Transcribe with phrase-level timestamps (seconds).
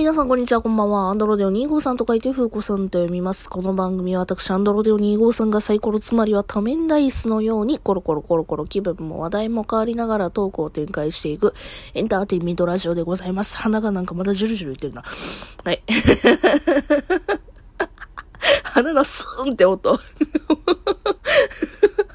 [0.00, 1.10] 皆さんこんにちは、こんばんは。
[1.10, 3.50] アンドロデオ253と書いて、フーコさんと読みます。
[3.50, 11.52] この番組は私、アンドロデオ253がサイコロ、つまりは多面ダイスのように、コロコロコロコロ気分も話題も変わりながらトークを展開していく、
[11.92, 13.58] エンターテインメントラジオでございます。
[13.58, 15.02] 鼻がなんかまだジュルジュル言ってるな。
[15.02, 15.10] は
[15.70, 15.82] い。
[18.64, 20.00] 鼻のスーンって音。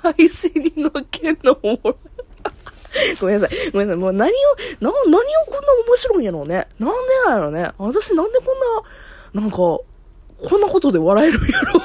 [0.01, 1.95] 配信に乗っけんのおもろ。
[3.19, 3.71] ごめんなさい。
[3.71, 3.99] ごめんなさい。
[3.99, 4.33] もう何を、
[4.79, 4.91] な、何を
[5.47, 6.67] こんな面白いんやろうね。
[6.79, 7.71] なんでなんやろうね。
[7.77, 8.45] 私なんでこ
[9.33, 9.85] んな、なんか、こ
[10.57, 11.81] んなことで笑えるんやろ。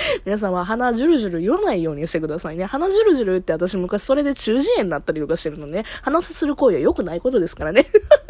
[0.24, 2.64] 皆さんは鼻ジュルジュル言わないようにしてくださいね。
[2.64, 5.84] 鼻ジュルジュルって私昔それで中耳炎になったりとかしてるのね。
[6.02, 7.86] 鼻すする行為は良くないことですからね。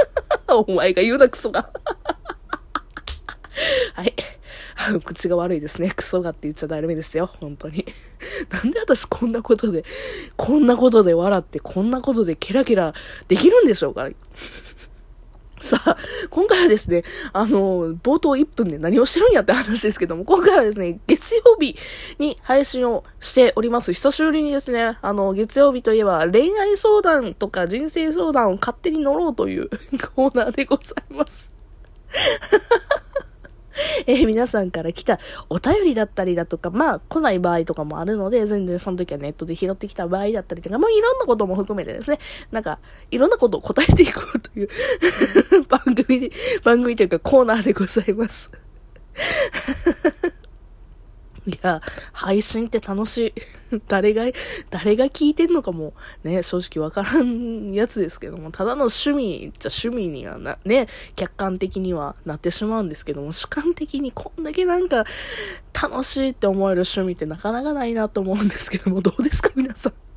[0.49, 1.71] お前が言うなクソが。
[3.95, 4.15] はい。
[5.05, 5.91] 口が悪いですね。
[5.95, 7.27] クソがって言っちゃダメですよ。
[7.27, 7.85] 本当に。
[8.51, 9.85] なんで私こんなことで、
[10.37, 12.95] こんなことで笑って、こんなことでケラケラ
[13.29, 14.09] できるんでしょうか？
[15.63, 15.97] さあ、
[16.31, 17.03] 今回はですね、
[17.35, 21.77] あの、冒頭1分で何をしてるんやって話ですけども、今回はですね、月曜日
[22.19, 23.93] に配信をしております。
[23.93, 29.69] 久しぶりにですね、あの、月曜日といえば恋愛相談とか人生相談を勝手に乗ろうという
[30.15, 31.53] コーナーでございます。
[34.07, 42.19] えー、皆さんから来たお便りだったりだとか、まあ、来ない場合とかもあるので、全然その時はネットで拾ってきた場合だったりとか、まあ、いろんなことも含めてですね、
[42.51, 42.79] なんか、
[43.11, 44.69] いろんなことを答えていこうという
[45.69, 46.31] 番組で、
[46.65, 48.51] 番組というかコーナーでございます
[51.47, 51.81] いや、
[52.13, 53.35] 配信って楽し
[53.71, 53.81] い。
[53.89, 54.25] 誰が、
[54.69, 65.05] 誰が聞いてんのかも、ね、正直わからんやつですけども、ただの趣味じゃ趣味にはな、ね、客観的にはなってしまうんですけども、主観的にこんだけなんか、
[65.73, 70.10] 楽しいって思える趣味ってなかなかないなと思うんですけども、どうですか皆さん。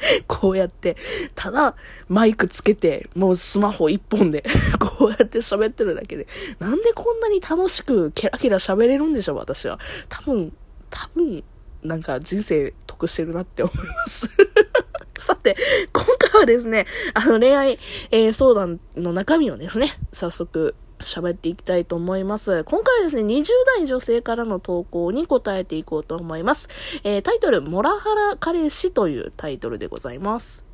[0.26, 0.96] こうやって、
[1.34, 1.74] ただ
[2.08, 4.44] マイクつけて、もうスマホ一本で
[4.78, 6.26] こうやって喋ってるだけで、
[6.58, 9.78] なんでこんなに楽しくケラケラ喋れるんでしょう、私は。
[10.08, 10.52] 多分、
[10.90, 11.44] 多分、
[11.82, 14.28] なんか人生得してるなって思います
[15.16, 15.56] さて、
[15.92, 17.78] 今回はですね、あの恋愛、
[18.10, 22.64] えー、相談の中身をですね、早速喋っていきたいと思います。
[22.64, 23.44] 今回はですね、20
[23.78, 26.68] 代女性からの投稿に答えていこうと思います。
[27.04, 30.64] えー、タイトル、モラハラ彼氏というタイトルでございます。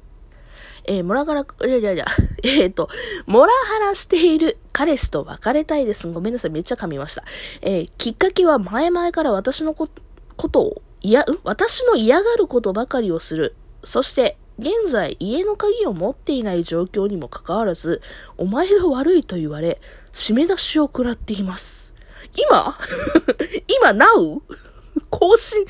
[0.85, 2.07] えー、モラハラ、いやいやいや、
[2.45, 2.89] えっ、ー、と、
[3.27, 6.09] モラハラしている彼氏と別れたいです。
[6.09, 7.25] ごめんなさい、めっちゃ噛みました。
[7.63, 9.89] えー、きっかけは前々から私のこ
[10.37, 13.55] ことを、いや、私の嫌がることばかりをする。
[13.83, 18.01] そして、現在家の鍵を持っていない状況にもかかわらず、
[18.39, 19.81] お前が悪いと言われ、
[20.17, 21.93] 締め出しを食らっています。
[22.35, 22.75] 今？
[23.69, 24.41] 今 now?
[25.11, 25.63] 更新、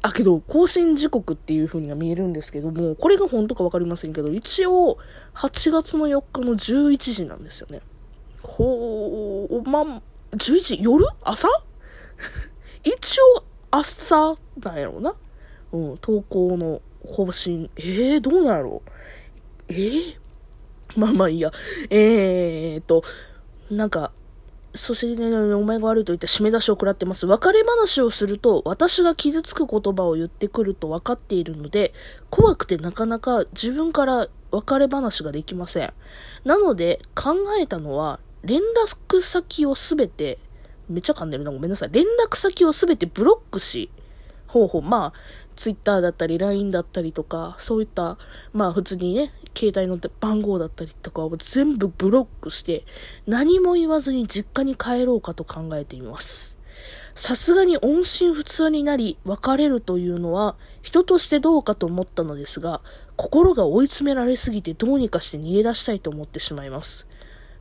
[0.00, 4.96] あ、けど、更新時刻っていう風には見えるんですけども、これが本当かわかりませんけど、一応、
[5.34, 7.80] 8月の4日の11時なんですよね。
[8.42, 10.78] ほー、まん、11時？
[10.80, 11.04] 夜？
[11.22, 11.48] 朝？
[12.84, 15.16] 一応、朝なんやろうな。
[15.72, 16.80] うん、投稿の
[17.12, 17.68] 更新。
[17.76, 19.72] えー、どうなんやろう？
[19.72, 20.14] えー、
[20.96, 21.50] まあまあいいや。
[21.90, 23.02] えーと、
[23.70, 24.12] なんか、
[24.74, 27.26] そして、ね、お前が悪いと言って締め出しを食らってます。
[27.26, 31.92] 別れ話をすると、私が傷つく言葉を言ってくると分かっているので、
[32.30, 35.92] 怖くてなかなか自分から別れ話ができません。
[36.44, 40.38] なので、考えたのは、連絡先をすべて、
[40.88, 41.90] めっちゃ噛んでるな、ごめんなさい。
[41.92, 43.90] 連絡先をすべてブロックし、
[44.50, 45.18] 方法、まあ、
[45.56, 48.18] ツイッターだったり、LINE だったりとか、そういった、
[48.52, 52.84] まあ普通にね、携帯の番号だったりとかを全部ブロックして、
[53.26, 56.58] 何も言わずに実家に帰ろうかと考えています。
[57.14, 62.80] さすがに音信不通になり、別れるというのは、人としてどうかと思ったのですが、
[63.16, 67.08] 心が追い詰められすぎてどうにかして逃げ出したいと思ってしまいます。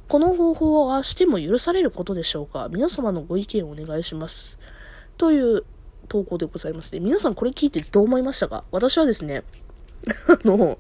[0.08, 2.70] この方法はしても許されることでしょうか？
[2.72, 4.58] 皆様のご意見をお願いします。
[5.18, 5.66] という
[6.10, 7.00] 投稿でございますね。
[7.00, 8.66] 皆さんこれ聞いてどう思いましたか？
[8.72, 9.44] 私はですね、
[10.28, 10.78] あの、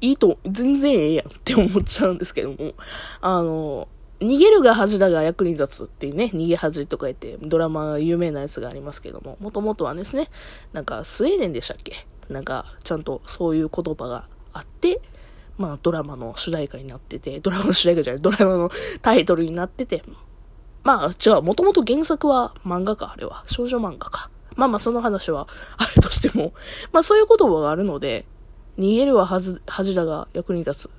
[0.00, 2.74] いいと、全然ええやんって思っちゃうんですけども、
[3.20, 3.88] あの、
[4.20, 10.28] 逃げるが恥だが役に立つっていうね、逃げ恥とか言ってドラマ有名なやつがありますけども、もともとはですね、
[10.72, 11.94] なんかスウェーデンでしたっけ？
[12.28, 15.00] なんかちゃんとそういう言葉があって、
[15.58, 18.70] まあドラマの主題歌になってて、ドラマの主題歌じゃない、ドラマの
[19.02, 20.02] タイトルになってて、
[20.84, 23.44] まあ、違う、もともと原作は漫画か、あれは。
[23.46, 24.30] 少女漫画か。
[24.56, 25.48] まあまあ、その話は
[25.78, 26.52] あるとしても、
[26.92, 28.26] まあそういう言葉があるので、
[28.78, 30.90] 逃げるははず、恥だが役に立つ。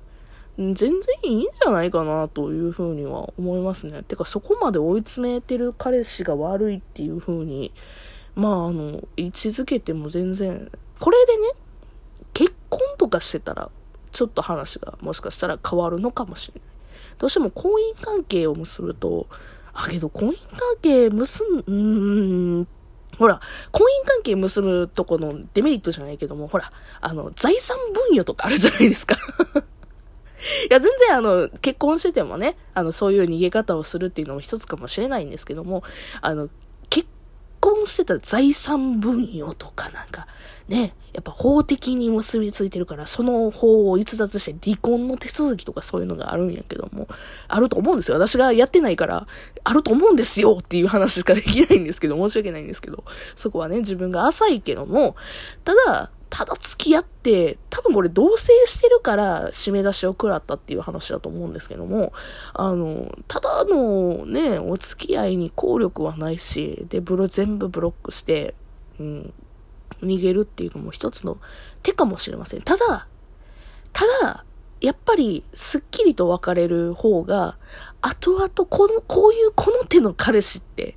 [0.56, 0.90] 全然
[1.24, 4.04] いいんじゃないかなというふうには思いますね。
[4.04, 7.72] てか、そこまで追い詰めてる彼氏が悪いっていうふうに、
[8.36, 10.70] まあ、あの、位置づけても全然、
[11.00, 11.48] これでね、
[12.32, 13.68] 結婚とかしてたら、
[14.12, 16.74] ちょっと話がもしかしたら変わるのかもしれない。
[17.18, 19.26] どうしても婚姻関係を結ぶと、
[19.74, 22.68] あ、けど婚姻関係結ん、うん、
[23.18, 23.40] ほら、
[23.70, 29.16] 婚姻関係結ぶとこのデメリットじゃないけども、ほら、あの、財産分与とかあるじゃないですか。
[30.68, 35.82] いや、全然あの、結婚しててもね、あの、そういう逃げ方をするっていうのも一つかもしれないんですけども、
[36.20, 36.48] あの、
[37.64, 40.26] 婚してたら財産分与とかなんか、
[40.68, 47.08] ね、やっぱ法的に結びついてるから、その法を逸脱して離婚の手続きとかそういうのがあるんやけども、
[47.48, 48.18] あると思うんですよ。
[48.18, 49.26] 私がやってないから、
[49.64, 55.16] あると思うんですよっていう話しかできないんですけど、申し訳ないんですけど、そこはね、自分が浅いけども、
[55.64, 58.36] ただ、ただ付き合って、多分これ同棲
[58.66, 62.12] してるから締め出しを食らったっていう話だと思うんですけども、
[62.54, 68.56] あの、ただのね、お付き合いに効力はないし、で、ブロ全部ブロックして、
[68.98, 69.32] うん、
[70.02, 71.38] 逃げるっていうのも一つの
[71.84, 72.62] 手かもしれません。
[72.62, 73.06] ただ、
[73.92, 74.44] ただ、
[74.80, 77.58] やっぱり、すっきりと別れる方が、
[78.00, 80.96] 後々この、こういうこの手の彼氏って、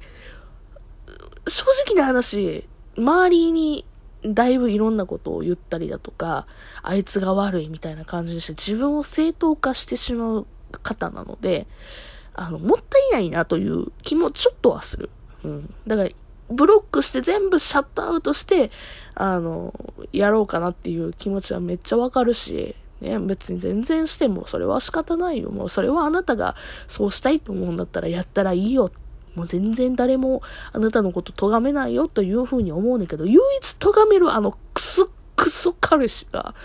[1.48, 2.68] 正直な話、
[2.98, 3.86] 周りに
[4.34, 6.48] だいぶいろんなことを言ったりだとか、
[6.84, 10.48] あいつが悪いみたいな感じにして自分を正当化してしまう
[10.84, 11.68] 方なので、
[12.34, 15.10] あの、もったいないなという気もちょっとはする。
[15.44, 15.74] うん。
[15.88, 16.10] だから、
[16.50, 18.72] ブロックして全部シャットアウトして、
[19.16, 19.74] あの、
[20.14, 25.52] やろうかなっていう気持ちはめっちゃわかるし、ね、別に全然してもそれは仕方ないよ。
[25.52, 26.56] もうそれはあなたが
[26.88, 28.92] そうしたいと思うんだったらやったらいいよ
[29.38, 30.42] もう全然誰も
[30.74, 36.56] あなたのこと咎めないよというふうに思うねんけど、唯一咎めるあのクソクソ彼氏が、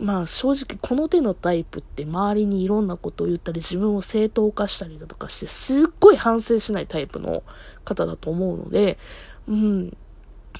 [0.00, 7.42] まあ正直この手のタイプって周りにいろんなことを言ったり自分を正当化したりだとかしてすっごい反省しないタイプの
[7.84, 8.98] 方だと思うので、
[9.46, 9.96] うん。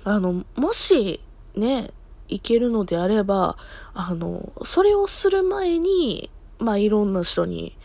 [0.04, 1.20] あの、もし
[1.54, 1.90] ね、
[2.28, 3.56] いけるのであれば、
[3.94, 7.76] あの、それをする前に、まあいろんな人に、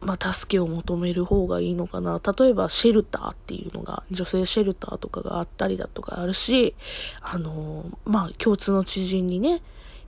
[0.00, 2.20] まあ、助けを求める方がいいのかな。
[2.38, 6.74] 例えば、シェルターっていうのが、女性シェルターとかがあったりだとかあるし、
[7.20, 9.60] あのまあ、共通の知人にね、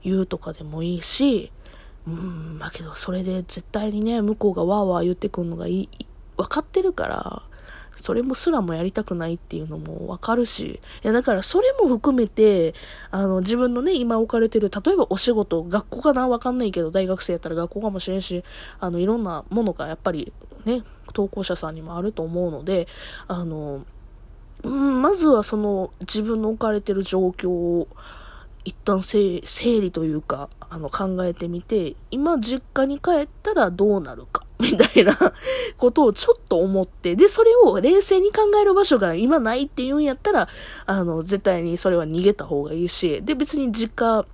[0.03, 1.53] 言うとかでもいいし、
[2.07, 5.89] うん、まけど、それで絶対にね、向こうがわーわー言ってくるのがいい、
[6.37, 7.43] 分かってるから、
[7.95, 12.75] それもすらもやりたくないっていうのもわかるし、いやだからそれも含めて、
[13.11, 18.45] あの自分のね、今置かれてる、例えばお仕事、学校かなわかんないけど、大学生やったら学校かもしれんし、
[18.81, 20.33] あのいろんなものがやっぱり
[20.65, 22.87] ね、投稿者さんにもあると思うので、
[23.29, 23.85] あの、
[24.63, 27.89] うん、まずはその自分の置かれてる状況を、
[28.65, 34.42] 一旦整理というか、あの、考えてみて、今実家に帰ったらどうなるか。
[34.73, 35.17] みたいな
[35.77, 40.49] ことをちょっと思って、で、それを冷静に考える場所が今ないっていうんやったら、
[40.87, 44.27] あの、絶対にそれは逃げた方がいいし、で、別に実家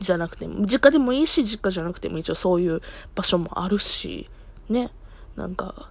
[0.00, 2.80] じゃなくても、実家でもいいし、実家じゃなくても一応そういう
[3.14, 4.28] 場所もあるし、
[4.68, 4.90] ね、
[5.36, 5.90] なんか。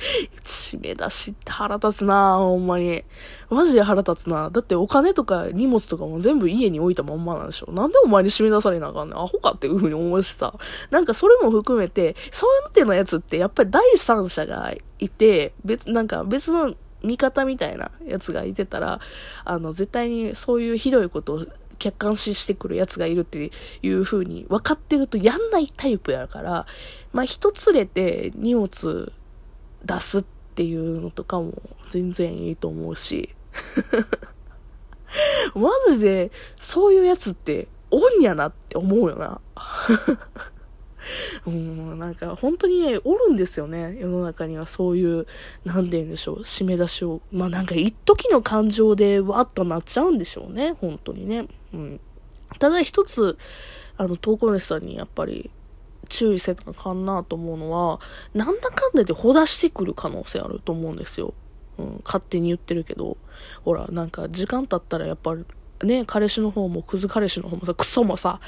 [0.44, 3.04] 締め出しって腹立つなほんまに。
[3.50, 10.54] マジで腹立つなだってお金とか荷物とかも全部家に置いたまんまなんでしょなんでお前に締め出されなあかんねんアホかっていう風に思うしさ。
[10.90, 19.00] なんかそれも含めて、そういうのってのやつってやっぱり第三者がいて、別、なんか別の味方みたいなやつがいてたら、
[19.44, 21.46] あの、絶対にそういうひどいことを
[21.78, 23.50] 客観視してくるやつがいるって
[23.82, 26.66] いう風に分かってるとやんないタイプやから、
[27.12, 29.12] まあ人連れて荷物
[29.84, 31.54] 出すっていうのとかも
[31.88, 33.30] 全然いいと思うし。
[35.54, 39.40] マジで、そういうやつって、おんやなって思うよな。
[41.46, 43.96] うん、なんか本当にね、おるんですよね。
[43.98, 45.26] 世の中にはそういう、
[45.64, 47.20] なんて言うんでしょう、締め出しを。
[47.32, 50.76] まあなんか一時の感情でわっとなっちゃうんでしょうね。
[50.80, 51.48] 本当にね。
[51.72, 52.00] うん。
[52.58, 53.36] ただ一つ、
[53.96, 55.50] あの、投稿主さんにやっぱり
[56.10, 58.00] 注意せなあかんなと思うのは、
[58.34, 61.32] なんだかんだでほだしてくる可能性あると思うんですよ。
[61.78, 63.16] うん、勝手に言ってるけど、
[63.64, 65.46] ほら、なんか時間経ったらやっぱり、
[65.86, 68.40] ね、彼氏の方もクズ彼氏の方もさ、クソもさ、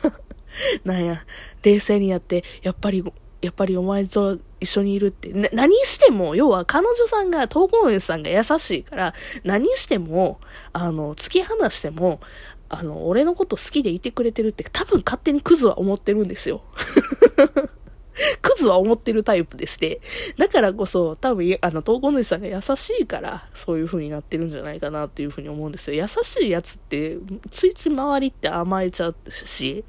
[0.84, 1.24] なんや、
[1.62, 3.02] 冷静にやって、やっぱり、
[3.42, 10.40] やっぱりお前と一緒にいるって、何しても、要は彼女さんが、投稿主さんが優しいから、何しても、
[10.72, 12.20] あの、突き放しても、
[12.68, 16.62] あの、俺のこと好きでいてくれてるって多分勝手にクズは思ってるんですよ。
[18.42, 20.00] クズは思ってるタイプでして。
[20.36, 26.02] だからこそ、多分、あの、投稿主さんが優しいから、そういう風になってるんじゃないかなっていう風に思うんですよ。
[26.02, 27.16] 優しいやつって、
[27.50, 29.84] ついつい周りって甘えちゃうし、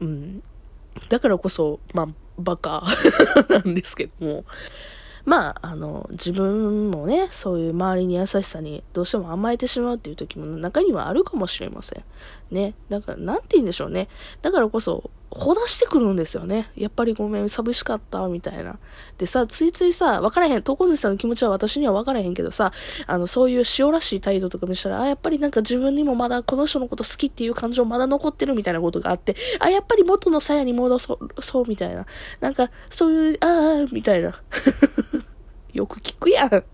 [0.00, 0.42] うん。
[1.08, 2.84] だからこそ、まあ、バカ
[3.48, 4.44] なんですけども。
[5.24, 12.04] まあ、あの、自分もね、そういう周りに優しさにどうしても甘えてしまうっていう時も中にはあるかもしれません。
[12.50, 12.74] ね。
[12.88, 14.08] だから、なんて言うんでしょうね。
[14.40, 16.70] だからこそ、ほだしてくるんですよね。
[16.74, 18.78] やっぱりごめん、寂しかった、みたいな。
[19.16, 22.72] でさ、ついついさ、わからへん、投稿主さんの気持ちは私にはわからへんけどさ、
[23.06, 32.06] あの、そういう塩らしい態度とか見したら、あ、やっぱりなんか自分にもまだこの人のこと好きっていう感情まだ残ってるみたいなことがあって、あ、やっぱり元の鞘に戻そう、そう、みたいな。
[32.40, 34.34] なんか、そういう、ああ、みたいな。
[35.72, 36.64] よく聞くやん。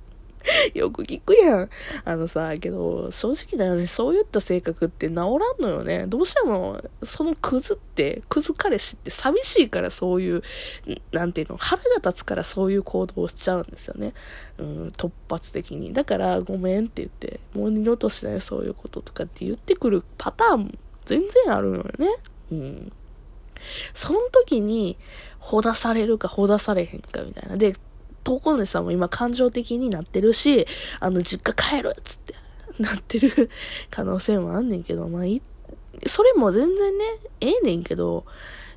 [0.74, 1.70] よく聞くやん。
[2.04, 6.06] あのさ、けど、正直な話、そういった性格って治らんのよね。
[6.06, 10.42] どうしても、そのクズって、クズ彼氏って寂しいからそういう、
[11.12, 14.14] なんていうの、腹が立つからそういう行動をしちゃうんですよね。
[14.58, 15.92] うん、突発的に。
[15.92, 22.08] だから、ごめんって言って、もう二度としないそういうこととかって言ってくるパターン、全然あるのよね。
[22.52, 22.92] うん。
[23.94, 24.96] その時に、
[25.38, 27.56] ほだされるかほだされへんかみたいな。
[27.56, 27.76] で、
[28.26, 30.66] 投稿主さんも今感情的になってるし、
[30.98, 32.34] あの、実家帰るっつって、
[32.82, 33.30] なってる
[33.88, 35.40] 可能性もあんねんけど、まあ、い、
[36.06, 37.04] それも全然ね、
[37.40, 38.24] ええねんけど、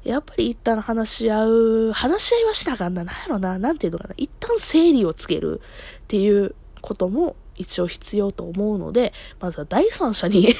[0.04, 5.62] やっぱり一旦話し合う、話し合いはしたかんな、なんやろな、なんていうのかな、一旦整理をつける
[6.04, 10.54] っていうことも一応必要と思うので、まずは第三者に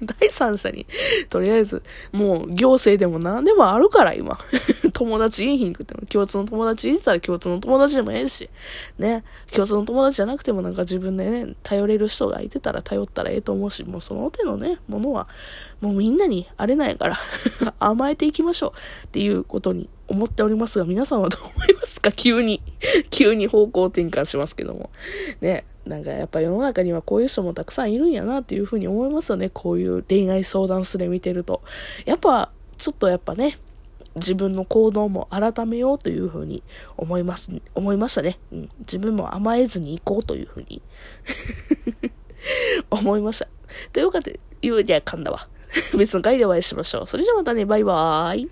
[0.20, 0.86] 第三者に、
[1.28, 4.38] とりあえず、もう行政でも何でもあるから、今。
[4.94, 8.50] 友達いいひんくても、共通の友達いてたら共通の友達でもええし、
[8.98, 15.28] ね、共通の友達じゃなくてもなんか自分でね、頼れる人がいてたら頼ったらええと思うし、もうその手のね、ものは、
[15.80, 17.18] もうみんなにあれないから
[17.78, 19.06] 甘えていきましょう。
[19.06, 22.10] っていうことに思っておりますが、皆さんはどう思いますか？
[22.12, 22.60] 急に。
[23.10, 24.90] 急に方向転換しますけども。
[25.40, 25.64] ね。
[25.88, 29.48] なんかやっぱ世の中にはこういう人もたくさんいるんやなっていうふうに思いますよね。
[29.48, 31.62] こういう恋愛相談すれ見てると。
[32.04, 33.58] やっぱ、ちょっとやっぱね、
[34.16, 36.62] 自分の行動も改めようというふうに
[36.96, 38.38] 思います、思いましたね。
[38.52, 38.70] うん。
[38.80, 40.82] 自分も甘えずに行こうというふうに
[42.90, 43.48] 思いました。
[43.92, 45.48] というわけで、言うには噛んだわ。
[45.96, 47.06] 別の回でお会いしましょう。
[47.06, 48.50] それじゃまたね、バイバーイ。